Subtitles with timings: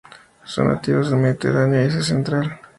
[0.45, 2.59] Son nativas del Mediterráneo y Asia central.